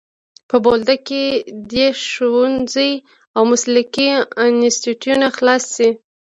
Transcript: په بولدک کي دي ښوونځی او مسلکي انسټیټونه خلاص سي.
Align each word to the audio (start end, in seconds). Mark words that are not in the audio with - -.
په 0.49 0.55
بولدک 0.65 0.99
کي 1.09 1.23
دي 1.71 1.85
ښوونځی 2.09 2.91
او 3.35 3.41
مسلکي 3.51 4.09
انسټیټونه 4.45 5.25
خلاص 5.37 5.63
سي. 5.75 5.89